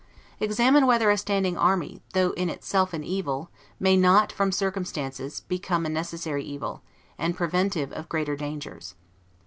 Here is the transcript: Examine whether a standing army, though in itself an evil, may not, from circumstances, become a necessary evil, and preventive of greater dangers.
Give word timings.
Examine 0.39 0.87
whether 0.87 1.11
a 1.11 1.15
standing 1.17 1.55
army, 1.55 2.01
though 2.13 2.31
in 2.31 2.49
itself 2.49 2.91
an 2.91 3.03
evil, 3.03 3.51
may 3.79 3.95
not, 3.95 4.31
from 4.31 4.51
circumstances, 4.51 5.41
become 5.41 5.85
a 5.85 5.89
necessary 5.89 6.43
evil, 6.43 6.81
and 7.19 7.37
preventive 7.37 7.91
of 7.93 8.09
greater 8.09 8.35
dangers. 8.35 8.95